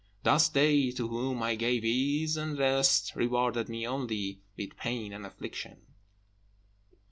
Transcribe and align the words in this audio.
Thus 0.23 0.49
they 0.49 0.89
to 0.93 1.07
whom 1.09 1.43
I 1.43 1.53
gave 1.53 1.85
ease 1.85 2.35
and 2.35 2.57
rest 2.57 3.15
rewarded 3.15 3.69
me 3.69 3.85
only 3.85 4.41
with 4.57 4.75
pain 4.75 5.13
and 5.13 5.27
affliction. 5.27 5.81